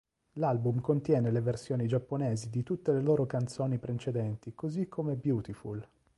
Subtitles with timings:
[0.39, 5.87] L'album contiene le versioni giapponesi di tutte le loro canzoni precedenti così come "Beautiful".